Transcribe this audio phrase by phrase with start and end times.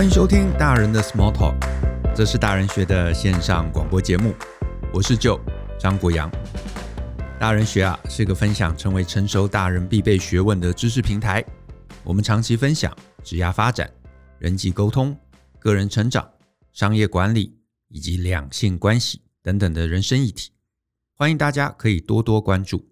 [0.00, 1.58] 欢迎收听大人的 Small Talk，
[2.16, 4.34] 这是大人学的线上广播节目。
[4.94, 5.38] 我是 Joe
[5.78, 6.30] 张国阳。
[7.38, 11.44] 大人学啊是个分享成为成熟大人必备学问的知识平台。
[12.02, 13.92] 我们长期分享职业发展、
[14.38, 15.14] 人际沟通、
[15.58, 16.26] 个人成长、
[16.72, 17.58] 商业管理
[17.88, 20.50] 以及两性关系等等的人生议题。
[21.14, 22.88] 欢迎大家可以多多关注。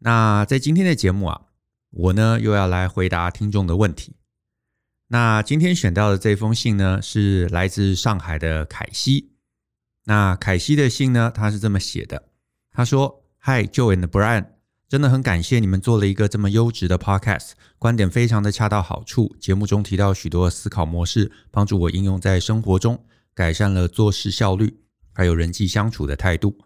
[0.00, 1.40] 那在今天的节目啊，
[1.88, 4.16] 我呢又要来回答听众的问题。
[5.12, 9.32] 那今天选到的这封信呢，是来自上海的凯西。
[10.04, 12.30] 那凯西的信呢，他是这么写的：
[12.70, 14.46] 他说，Hi Joe and Brian，
[14.88, 19.36] 真的很感谢你们做了一个这么优质的 Podcast，观点非常的恰到好处。
[19.38, 23.04] 节目中提到许多思考模式，帮助我应用在生活中，
[23.34, 24.78] 改善了做事效率，
[25.12, 26.56] 还有人际相处的态度。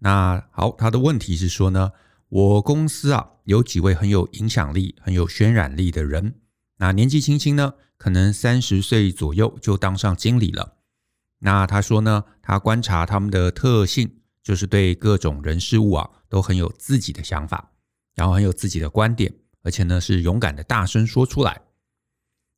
[0.00, 1.92] 那好，他的问题是说呢，
[2.28, 6.34] 我公司啊有几位很有影响力、很有渲染力的人。
[6.78, 10.76] 那年纪轻轻呢，可能三十岁左右就当上经理了。
[11.38, 17.72] 那他说呢，他观察他们的特性，就是对各种人事物啊都很有自己的想法，
[18.14, 21.62] 然后很有自己的观点，而且呢是勇敢的大声说出来。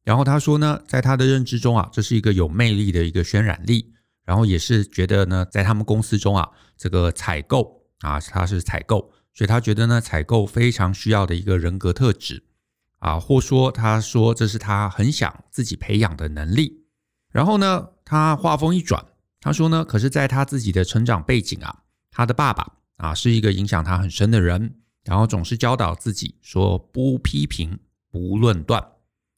[0.04, 12.44] 然后他说呢，在他的认知中啊，这是一个有魅力的一个渲染力，然后也是觉得呢，在他们公司中啊，这个采购啊，他是采购，所以他觉得呢，采购非常需要的一个人格特质。
[12.98, 16.84] 啊，或说他说这是他很想自己培养的能力。
[17.30, 19.04] 然后呢，他话锋一转，
[19.40, 27.78] 他说呢，可是在他自己的成长背景啊，他的爸爸啊是一个影响他很深的人，然后总是教导自己说不批评、
[28.10, 28.90] 不论断。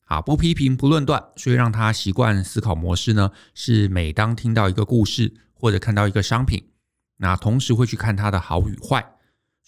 [0.09, 6.71] 啊，不批评、不论断，所以让他习惯思考模式呢，是每当听到一个故事或者看到一个商品，
[7.17, 9.16] 那同时会去看它的好与坏。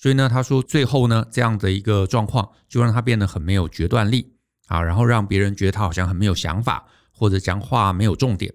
[0.00, 4.32] 所以呢，他说最后呢，这样的一个状况就让他变得很没有决断力
[4.68, 8.54] 啊，然后让别人觉得他好像很没有想法，或者讲话没有重点。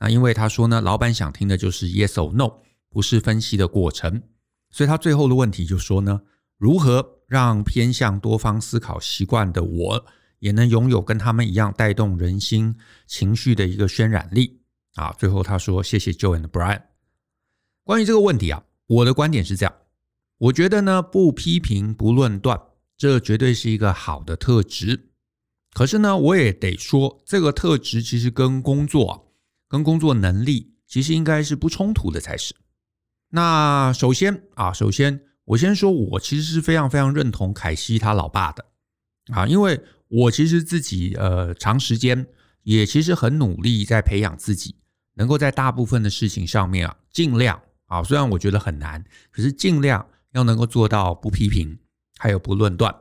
[0.00, 2.50] 那因为他说呢，老板想听的就是 yes or no，
[2.88, 4.22] 不是分析的过程。
[4.70, 6.22] 所以他最后的问题就说呢，
[6.56, 10.06] 如何让偏向多方思考习惯的我，
[10.38, 12.74] 也能拥有跟他们一样带动人心
[13.06, 14.62] 情绪的一个渲染力
[14.94, 15.12] 啊？
[15.18, 16.80] 最后他说，谢谢 Joe and Brian。
[17.84, 19.74] 关于这个问题啊，我的观点是这样。
[20.38, 22.60] 我觉得呢，不批评不论断，
[22.96, 25.10] 这绝对是一个好的特质。
[25.72, 29.32] 可是呢，我也得说，这个特质其实跟工作，
[29.68, 32.54] 跟工作能力其实应该是不冲突的才是。
[33.30, 38.64] 那首先啊，首先我先说，我其实是非常非常认同凯西他老爸的
[39.32, 42.24] 啊，因为我其实自己呃长时间
[42.62, 44.76] 也其实很努力在培养自己，
[45.14, 50.06] 能够在大部分的事情上面啊，尽量啊，虽然我觉得很难，可是尽量。
[50.38, 51.78] 要能够做到不批评，
[52.16, 52.94] 还有不论断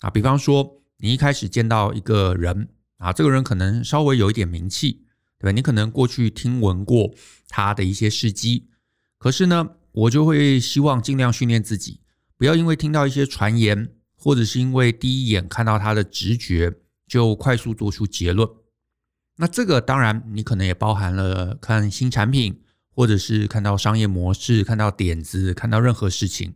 [0.00, 0.08] 啊。
[0.08, 5.04] 比方说，你一开始见到一个人啊，这个人可能稍微有一点名气，
[5.38, 5.52] 对吧？
[5.52, 7.14] 你可能过去听闻过
[7.46, 8.70] 他的一些事迹，
[9.18, 12.00] 可是呢，我就会希望尽量训练自己，
[12.38, 16.72] 不要因为听到一些传言，或者是因为第一眼看到他的直觉，
[17.06, 18.48] 就快速做出结论。
[19.36, 22.62] 那这个当然，你可能也包含了看新产品，
[22.94, 26.54] 或者是看到商业模式，看到点子，看到任何事情。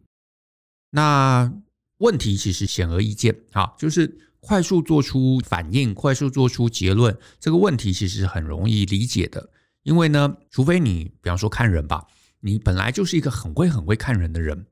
[0.97, 1.53] 那
[1.99, 9.51] 问题其实显而易见啊，就是快速做出反应，快速做出结论，这个问题其实很容易理解的。
[9.83, 12.07] 因为呢，除非你比方说看人吧，
[12.39, 14.67] 你本来就是一个很会很会看人的人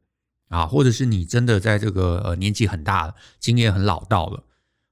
[0.49, 4.44] 啊，或者是你真的在这个呃年纪很大了，经验很老道了，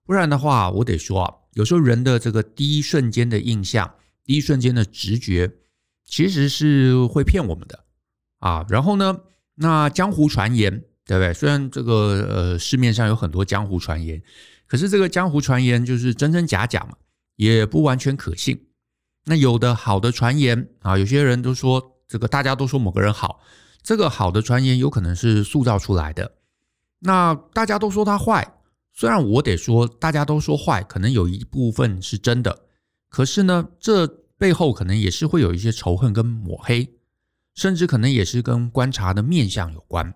[0.05, 5.53] 不然的话，我得说啊，有时候人的这个第一瞬间的印象，第一瞬间的直觉，
[6.05, 7.85] 其实是会骗我们的
[8.41, 8.67] 啊。
[8.69, 9.21] 然后呢，
[9.55, 10.83] 那江湖传言。
[11.11, 11.35] 对不对？
[11.35, 14.23] 虽然这个呃市面上有很多江湖传言，
[14.69, 16.97] 可是这个江湖传言就是真真假假嘛，
[17.35, 18.69] 也不完全可信。
[19.25, 23.41] 那有的好的传言啊，有些人都说这个大家都说某个人好，
[23.83, 26.37] 这个好的传言有可能是塑造出来的。
[27.01, 28.55] 那大家都说他坏，
[28.93, 32.67] 虽然我得说大家都说坏，可能有一部分是真的，
[33.09, 34.07] 可是呢，这
[34.39, 36.95] 背后可能也是会有一些仇恨跟抹黑，
[37.57, 40.15] 甚至可能也是跟观察的面相有关。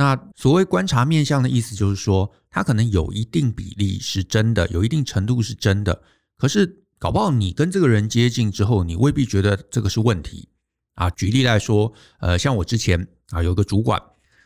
[0.00, 6.00] 那所谓观察面相的意思，就是说，他可能有一定比例是真的，有一定程度是真的。
[6.38, 10.48] 可是搞不好你跟这个人接近之后，你未必觉得这个是问题
[10.94, 11.10] 啊。
[11.10, 14.02] 举例来说，呃，像我之前啊有个主管，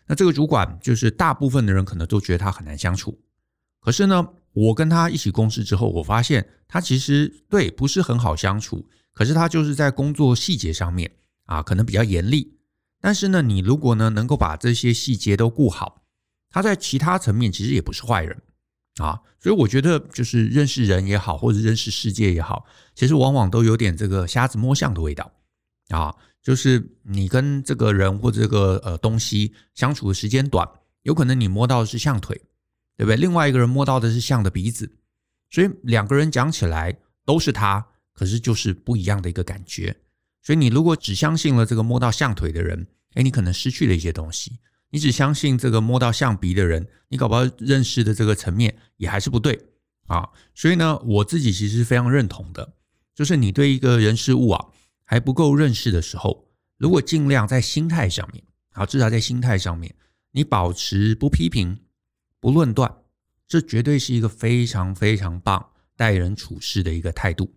[0.08, 3.16] 那这个主管就是大部分的人可能都觉得他很难相处。
[3.80, 8.88] 可是呢，我跟他一起共事之后，我发现他其实对不是很好相处。
[9.12, 11.08] 可是他就是在工作细节上面
[11.44, 12.58] 啊，可能比较严厉。
[13.04, 16.06] 但是呢，你如果呢能够把这些细节都顾好，
[16.48, 18.40] 他在其他层面其实也不是坏人
[18.96, 19.20] 啊。
[19.38, 22.64] 所以我觉得，就是认识人也好，或者认识世界也好，
[22.94, 25.30] 其实往往都有点这个瞎子摸象的味道
[25.90, 26.16] 啊。
[26.42, 30.66] 就是你跟这个人或这个呃东西相处的时间短，
[31.02, 32.34] 有可能你摸到的是象腿，
[32.96, 33.16] 对不对？
[33.16, 34.90] 另外一个人摸到的是象的鼻子，
[35.50, 36.96] 所以两个人讲起来
[37.26, 39.94] 都是他，可是就是不一样的一个感觉。
[40.44, 44.52] 所以你如果只相信了这个摸到象腿的人，哎，你可能失去了一些东西；
[44.90, 49.58] 你只相信这个摸到象鼻的人，你搞不好认识的这个层面也还是不对
[50.06, 50.28] 啊。
[50.54, 52.74] 所以呢，我自己其实是非常认同的，
[53.14, 54.66] 就是你对一个人事物啊。
[55.06, 56.48] 还不够认识的时候，
[56.78, 59.94] 如果尽量在心态上面，啊，至少在心态上面，
[60.32, 61.78] 你保持不批评、
[62.40, 62.90] 不论断，
[63.46, 65.62] 这绝对是一个非常非常棒
[65.94, 67.54] 待人处事的一个态度。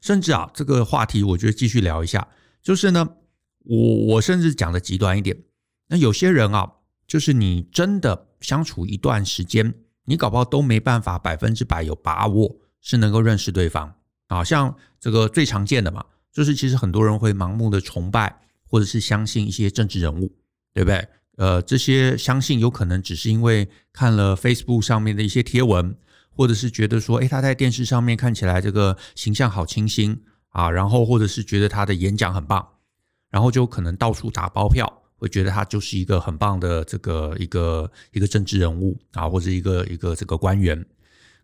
[0.00, 2.28] 甚至啊，这个话题我觉得继续聊一下，
[2.62, 3.08] 就是呢，
[3.64, 5.36] 我我甚至讲的极端一点，
[5.88, 6.72] 那有些人啊，
[7.06, 13.94] 就是你真的相处一段时间，你搞不好都没办法百分之百有把握是能够认识对方
[14.28, 16.04] 啊，像这个最常见的嘛。
[16.32, 20.36] 就是其实很多人会盲目的崇拜，或者是相信一些政治人物，
[20.74, 21.08] 对不对？
[21.38, 25.96] 呃，这些相信有可能只是因为看了 Facebook 上面的一些贴文，
[26.36, 32.66] 或者是觉得说，诶，他在电视上面看起来这个形象好清新啊，然后或者是觉得他的演讲很棒，
[33.30, 40.84] 然后就可能到处打包票，会觉得他就是一个很棒的这个一个一个政治人物啊，或者一个一个这个官员。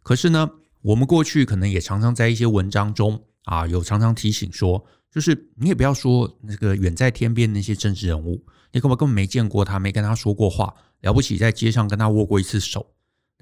[0.03, 0.51] 可是呢，
[0.83, 3.25] 我们过去可能也常常在一些文章中。
[3.45, 8.41] 啊，有常常提醒说，就是你也不要说那个远在天边那些政治人物，
[8.71, 12.92] 你根本根本没见过他，没跟他说过话，了不起在街上跟他握过一次手，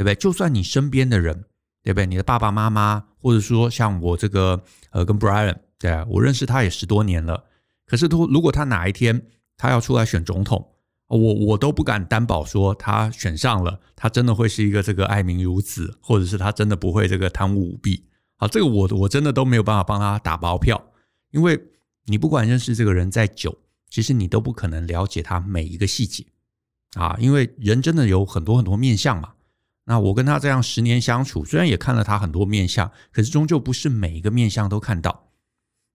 [0.00, 0.14] 对不对？
[0.14, 1.44] 就算你身边的人，
[1.82, 2.06] 对不对？
[2.06, 7.44] 你的爸爸妈妈，或者说像我这个呃，跟 Brian，对啊，我认识他也十多年了，
[7.84, 9.26] 可是他如果他哪一天
[9.58, 10.70] 他要出来选总统，
[11.08, 18.06] 我我都不敢担保说他选上了，他真的会是一个这个爱民如子，或者是他真的不会这个贪污舞弊。
[18.36, 20.82] 好，这个我我真的都没有办法帮他打包票，
[21.30, 21.62] 因为
[22.06, 23.58] 你不管认识这个人再久，
[23.90, 26.24] 其实你都不可能了解他每一个细节
[26.94, 29.34] 啊，因为人真的有很多很多面相嘛。
[29.84, 35.30] 那我跟他这样十年相处，虽然也看了他很多面相，可是终究不是每一个面相都看到。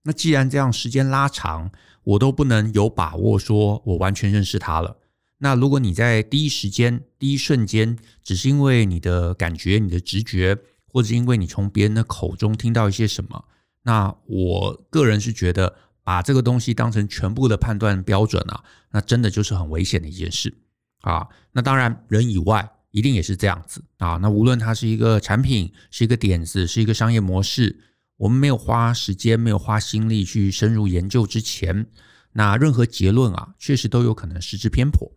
[0.04, 1.72] 那既然这样时间拉长，
[2.04, 4.98] 我都不能有把握说我完全认识他了。
[5.38, 10.58] 那如果你在第一时间、第一瞬间，只是因为你的感觉、你的直觉。
[10.88, 13.44] 或者因为你从别人的口中听到一些什么，
[13.84, 20.56] 那我个人是觉得把这个东西当成全部的判断标准啊，那真的就是很危险的一件事
[21.02, 21.28] 啊。
[21.52, 24.16] 那当然，人以外一定也是这样子啊。
[24.22, 27.82] 那无论它是一个产品，是一个点子，是一个商业模式，
[28.16, 31.88] 我们没有花时间、没有花心力去深入研究之前，
[32.32, 35.12] 那任何结论啊，确实都有可能失之偏颇。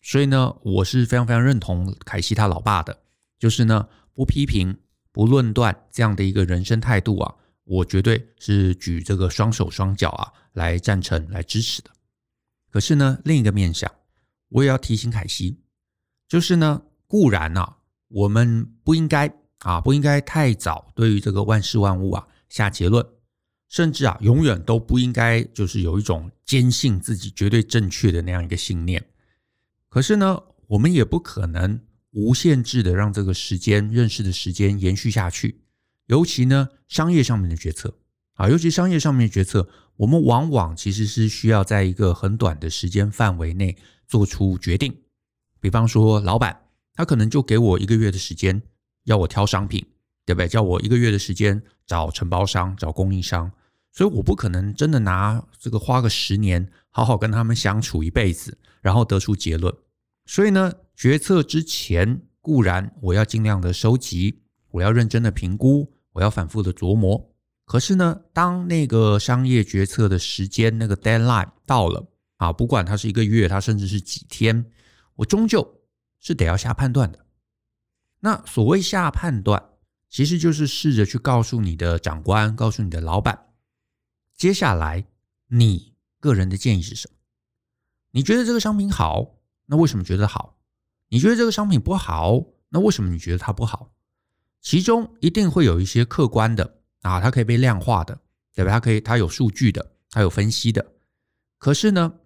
[0.00, 3.02] 所以呢，我是非常非常认同凯西他老爸的，
[3.38, 4.76] 就是呢，不批评。
[5.14, 7.34] 不论断这样的一个人生态度啊，
[7.64, 11.90] 我绝对是举这个双手双脚啊来赞成、来支持的。
[12.70, 13.92] 可是呢，另一个面向，
[14.48, 15.60] 我也要提醒凯西，
[16.26, 16.80] 就是呢，
[17.12, 17.76] 固然啊，
[18.08, 23.06] 我们不应该啊，不应该太早对于这个万事万物啊下结论，
[23.68, 29.04] 甚至啊，永远都不应该就是有一种坚信自己绝对正确的那样一个信念。
[29.90, 31.80] 可是呢，我们也不可能。
[32.14, 35.62] 无限制的让这个时间认识的时间延续下去，
[36.08, 37.98] 尤其呢，商业上面的决策
[38.34, 44.94] 啊，尤其商业上面的决策，我们往往其实是需要在一个很短的时间范围内做出决定。
[45.58, 46.60] 比方说，老板
[46.94, 48.62] 他可能就给我一个月的时间，
[49.04, 49.84] 要我挑商品，
[50.26, 50.48] 对不对？
[50.48, 53.50] 叫我一个月的时间找承包商、找供应商，
[53.90, 59.74] 所以我不可能真的拿这个花个十年，好好跟他们相处一辈子，然后得出结论。
[60.26, 67.30] 所以呢，决策之前固然我要尽量的收集，我要认真的评估，我要反复的琢磨。
[67.64, 72.06] 可是呢，当那个商业决策的时间那个 deadline 到了
[72.36, 74.64] 啊，不管它是一个月，它甚至是几天，
[75.16, 75.66] 我终究
[76.22, 77.26] 是得要下判断的。
[78.20, 79.70] 那所谓下判断，
[80.08, 83.48] 其实就是试着去告诉你的长官，告诉你的老板，
[84.34, 85.04] 接下来
[85.48, 87.16] 你个人的建议是什么？
[88.12, 89.34] 你觉得这个商品好？
[89.66, 90.58] 那为什么觉得好？
[91.08, 92.46] 你觉得这个商品不好？
[92.68, 93.92] 那为什么你觉得它不好？
[94.60, 98.20] 其中一定会有一些客观的啊，它可以被量化的，
[98.54, 98.70] 对吧？
[98.70, 100.92] 它可以，它有数据的，它有分析的。
[101.58, 102.20] 可是呢，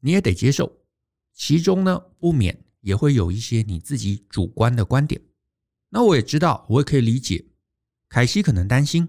[0.00, 0.80] 你也得接受，
[1.34, 5.20] 其中呢，不免也会有一些你自己主观的观点。
[5.88, 7.44] 那我也知道，我也可以理解，
[8.08, 9.08] 凯西可能担心，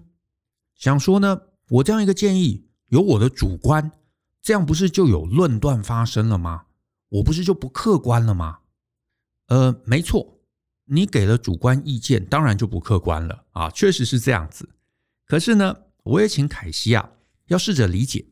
[0.74, 3.92] 想说呢，我这样一个建议有我的主观，
[4.42, 6.66] 这样不是就有论断发生了吗？
[7.08, 8.58] 我不是就不客观了吗？
[9.46, 10.40] 呃，没错，
[10.86, 14.68] 你给了主观意见，当然就不客观了啊，确实是这样子。
[15.24, 17.12] 可是呢，我也请凯西啊，
[17.46, 18.26] 要试着理解，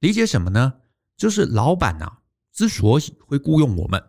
[0.00, 0.80] 理解什么呢？
[1.16, 4.02] 就是老板啊，之所以会雇佣我们，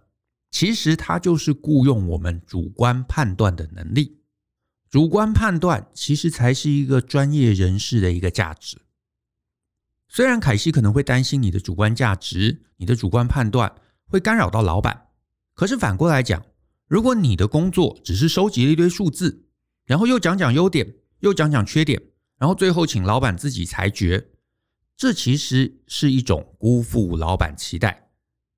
[0.52, 4.20] 其实他就是雇佣我们主观判断的能力。
[4.90, 8.82] 主观判断其实才是一个专业人士的一个价值。
[10.08, 13.76] 虽然凯西可能会担心你的主观价值、你的主观判断
[14.06, 15.10] 会干扰到老板，
[15.54, 16.44] 可是反过来讲，
[16.88, 19.46] 如果你的工作只是收集了一堆数字，
[19.86, 22.02] 然后又讲讲优点，又讲讲缺点，
[22.40, 24.30] 然后最后请老板自己裁决，
[24.98, 28.10] 这其实是一种辜负老板期待、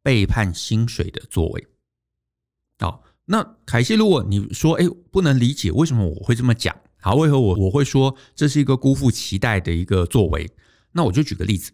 [0.02, 1.68] 背叛薪水的作为。
[2.82, 3.04] 好。
[3.26, 10.52] 那凯西，如果你说，哎，不能理解为什么我会这么讲，好，为何我我会说这是一个辜负期待的一个作为？
[10.92, 11.72] 那我就举个例子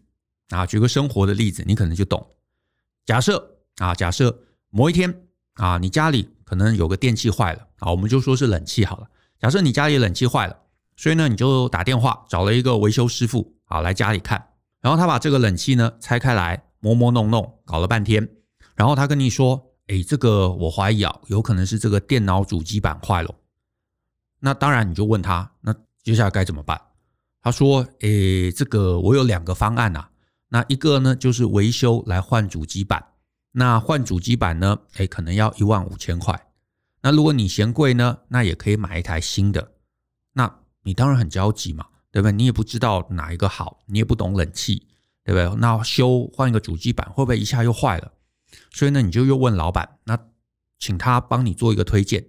[0.50, 2.24] 啊，举个生活的例子，你可能就懂。
[3.04, 5.22] 假设啊，假设某一天
[5.54, 9.08] 啊，你家里可能有个电器坏了，啊，我们就说是冷气好了。
[9.40, 10.56] 假设你家里冷气坏了，
[10.96, 14.50] 所以呢，你就打电话找了一个维修师傅，啊，来家里看，
[14.80, 18.28] 然后他把这个冷气呢拆开来，磨磨弄弄，搞了半天，
[18.76, 19.64] 然后他跟你说。
[19.88, 23.34] 哎，这个我怀疑啊，有可能是这个电脑主机板坏了。
[24.40, 26.80] 那当然，你就问他，那接下来该怎么办？
[27.40, 30.08] 他说：“哎，这个我有两个方案呐。
[30.50, 33.02] 那一个呢，就是维修来换主机板。
[33.52, 36.48] 那换主机板呢，哎，可能要一万五千块。
[37.00, 39.72] 那如果你嫌贵呢，那也可以买一台新的。
[40.34, 42.32] 那你当然很焦急嘛，对不对？
[42.32, 44.86] 你也不知道哪一个好，你也不懂冷气，
[45.24, 45.60] 对不对？
[45.60, 48.12] 那修换一个主机板会不会一下又坏了？”
[48.70, 50.18] 所以呢，你就又问老板，那
[50.78, 52.26] 请他帮你做一个推荐。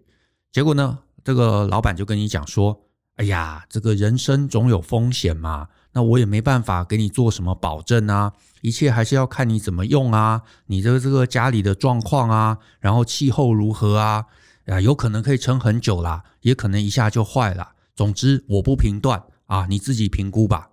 [0.52, 2.86] 结果呢，这个老板就跟你讲说
[3.18, 14.26] ：“哎呀，这个人生总有风险嘛，那我也没办法给你做什么保证啊，一切还是要看你怎么用啊，你的这个家里的状况啊，然后气候如何啊，
[14.66, 17.74] 啊，有可能可以撑很久啦，也可能一下就坏了。
[17.96, 20.72] 总之，我不评断啊，你自己评估吧。”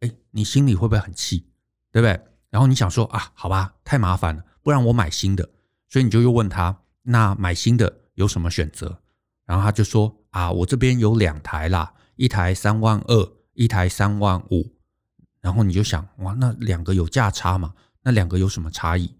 [0.00, 1.46] 哎，你心里会不会很气？
[1.92, 2.20] 对不对？
[2.50, 4.42] 然后你想说啊，好吧，太麻烦了。
[4.68, 5.48] 不然我买新的，
[5.88, 9.00] 所以你就又问他，那买新的有什么选择？
[9.46, 14.70] 然后他就说啊，我这边有两台啦，一台三万二，一台三万五。
[15.40, 17.72] 然后你就想哇，那两个有价差嘛？
[18.02, 19.10] 那两个有什么差异？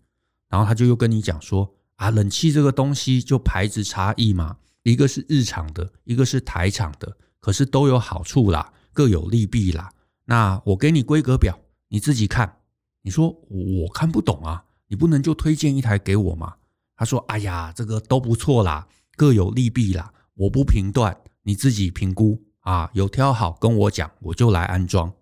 [0.50, 9.90] 然后他就又跟你讲说啊，冷气这个东西就牌子差异嘛，一个是日厂的，一个是台厂的，可是都有好处啦，各有利弊啦。
[10.26, 12.58] 那我给你规格表，你自己看。
[13.00, 14.66] 你说我看不懂啊。
[14.88, 16.56] 你不能就推荐一台给我吗？
[16.96, 22.90] 他说：“哎呀，这个都不错啦，各有利弊啦，我不评断，你自己评估啊。
[22.92, 25.12] 有挑好跟我讲，我就来安装。”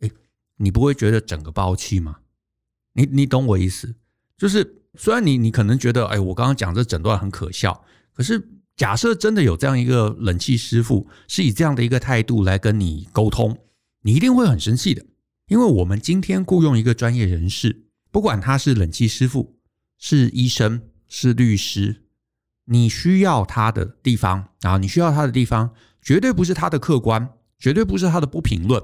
[0.00, 0.12] 诶，
[0.56, 2.18] 你不会觉得整个爆气吗？
[2.92, 3.94] 你你懂我意思？
[4.36, 7.82] 就是虽然你你可能觉得，哎，我刚刚讲这整段很可笑，
[8.12, 13.56] 可是假设真的有这样一个冷气师傅是以这样的一个态度来跟你沟通，
[14.02, 15.06] 你一定会很生气的，
[15.46, 17.86] 因为我们今天雇佣一个专业人士。
[18.10, 19.58] 不管他是冷气师傅、
[19.98, 22.04] 是医生、是律师，
[22.64, 28.82] 你需要他的地方啊，你需要他的地方，绝对不是他的客观，绝对不是他的不评论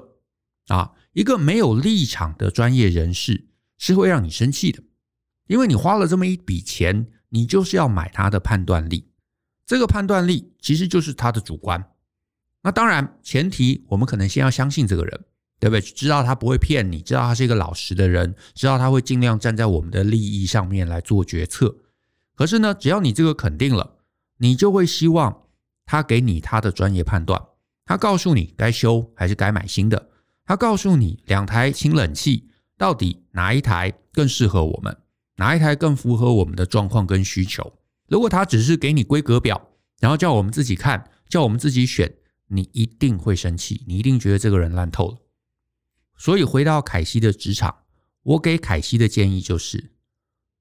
[0.67, 0.93] 啊。
[1.13, 4.83] 一个没有立场的专业人士是会让你生气的，
[5.47, 9.09] 因为你花了这么一笔钱，你就是要买他的判断力。
[9.65, 11.91] 这个判断力其实就是他的主观。
[12.61, 15.25] 那当然，前提我们可能先要相信这个人。
[15.59, 15.81] 对不对？
[15.81, 21.75] 知道他不会骗你，知道他是一个老实的人，知道他会尽量站在我们的利益上面来做决策。
[22.35, 23.97] 可是呢，只要你这个肯定了，
[24.37, 25.43] 你就会希望
[25.85, 27.41] 他给你他的专业判断，
[27.85, 30.09] 他告诉你该修还是该买新的，
[30.45, 34.95] 他告诉你两台氢冷气到底哪一台更适合我们，
[35.37, 37.73] 哪一台更符合我们的状况跟需求。
[38.07, 42.13] 如果他只是给你规格表，然后叫我们自己看，叫我们自己选，
[42.47, 45.17] 你一定会生气，你一定觉得这个人烂透了。
[46.17, 47.83] 所以回到凯西的职场，
[48.23, 49.91] 我给凯西的建议就是：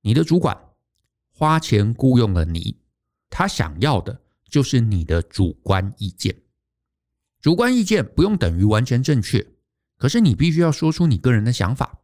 [0.02, 0.56] 你的主管
[1.32, 2.76] 花钱雇佣了你，
[3.30, 6.42] 他想要的就是你的主观意见。
[7.40, 9.46] 主观意见不用等于完全正确，
[9.96, 12.02] 可是你必须要说出你个人的想法。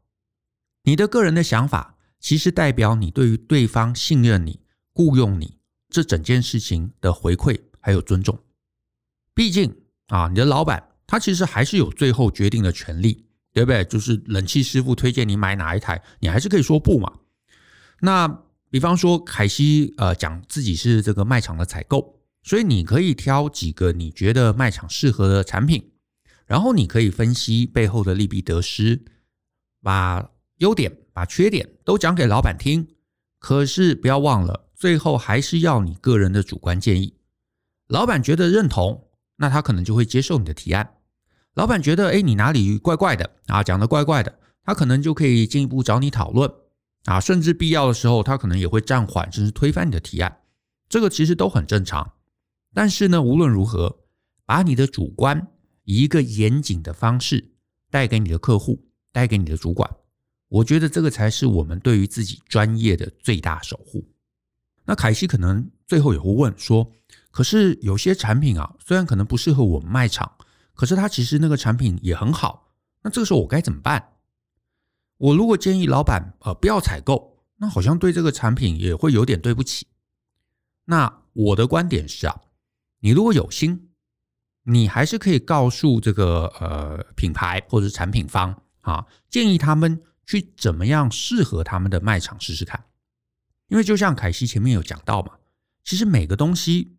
[0.85, 4.61] 你的个人的想法其实代表你对于对方信任你、
[4.93, 8.39] 雇佣你这整件事情的回馈还有尊重。
[9.35, 13.27] 毕竟啊，你的老板他其实还是有最后决定的权利。
[13.53, 13.85] 对不对？
[13.85, 17.13] 就是冷气师傅推荐你买哪一台，你还是可以说不嘛。
[18.01, 18.27] 那
[18.71, 25.93] 比方说凯西呃讲自己是这个卖场的采购，所以你可以挑几个你觉得卖场适合的产品，
[26.47, 29.05] 然后你可以分析背后的利弊得失，
[29.83, 32.89] 把优点、把缺点都讲给老板听。
[33.39, 37.15] 可是不要忘了，最后还是要你个人的主观建议。
[37.89, 40.95] 老板觉得认同，那他可能就会接受你的提案。
[41.55, 46.51] 老板觉得，哎，你哪里怪怪的啊，讲的怪怪的，他可能就可以进一步找你讨论
[47.05, 50.41] 啊，甚至必要的时候，他可能也会暂缓，甚至推翻你的提案。
[50.89, 52.13] 这个其实都很正常。
[52.75, 53.99] 但是呢，无论如何，
[54.47, 55.49] 把你的主观
[55.85, 57.53] 以一个严谨的方式
[57.91, 59.91] 带给你的客户，带给你的主管。
[60.49, 64.07] 我觉得这个才是我们对于自己专业的最大守护。
[64.85, 66.91] 那凯西可能最后也会问说
[67.31, 70.31] ：“可是有些产品啊，虽然可能不适合我们卖场，
[70.83, 72.73] 可是他其实那个产品也很好。
[73.03, 74.15] 那这个时候我该怎么办？
[75.17, 79.87] 我如果建议老板呃不要采购，那好像对这个产品也会有点对不起。
[80.87, 82.41] 那我的观点是啊，
[82.99, 83.91] 你如果有心，
[84.65, 92.85] 你还是可以告诉这个呃品牌或者是产品方啊，建议他们。”去怎么样适合他们的卖场试试看？
[93.67, 95.33] 因为就像凯西前面有讲到嘛，
[95.85, 96.97] 其实每个东西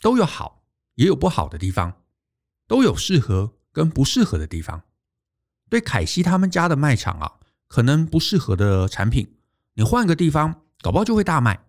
[0.00, 0.62] 都有好，
[0.94, 2.01] 也有不好的地方，
[2.72, 4.84] 都有适合跟不适合的地方。
[5.68, 7.32] 对凯西他们家的卖场啊，
[7.68, 9.34] 可能不适合的产品，
[9.74, 11.66] 你换个地方，搞不好就会大卖，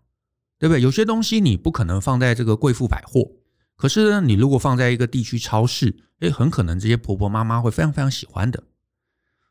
[0.57, 0.81] 对不对？
[0.81, 3.33] 有些东西你不可能放在这个贵妇百货，
[3.75, 8.63] 可是呢，你如果放在一个地区超市，诶，很可能这些婆婆妈妈会非常非常喜欢的。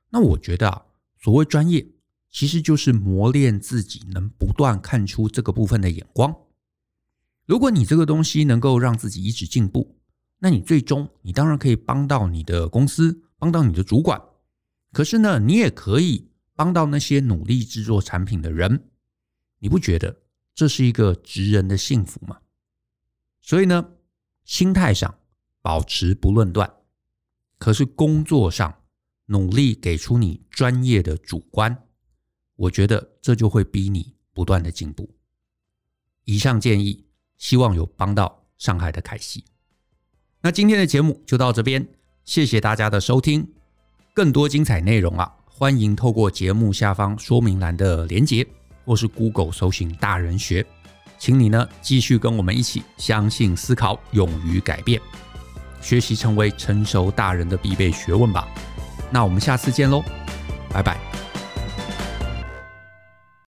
[0.08, 0.86] 那我觉得啊。
[1.20, 1.86] 所谓专业，
[2.30, 6.34] 其实就是磨练自己，能不断看出这个部分的眼光。
[7.44, 9.98] 如果你这个东西能够让自己一直进步，
[10.42, 14.20] 那你最终你当然可以帮到你的公司，帮到你的主管。
[14.92, 18.90] 可是呢，你也可以帮到那些努力制作产品的人。
[19.60, 20.22] 你不觉得
[20.52, 22.40] 这是一个职人的幸福吗？
[23.40, 23.92] 所以呢，
[24.44, 25.14] 心态上
[25.60, 26.74] 保持不论断，
[27.58, 28.80] 可是工作上。
[29.26, 31.86] 努力给出你专业的主观，
[32.56, 35.08] 我觉得这就会逼你不断的进步。
[36.24, 37.06] 以上建议，
[37.38, 39.44] 希望有帮到上海的凯西。
[40.44, 41.86] 那今天的节目就到这边，
[42.24, 43.46] 谢谢大家的收听。
[44.12, 48.44] 更多精彩内容啊，欢迎透过节目下方说明栏的连结，
[48.84, 50.66] 或是 Google 搜寻大人学。
[51.16, 55.00] 请你呢继续跟我们一起相信、思考、勇于改变，
[55.80, 58.48] 学习成为成熟大人的必备学问吧。
[59.12, 60.02] 那我们下次见喽，
[60.70, 61.31] 拜拜。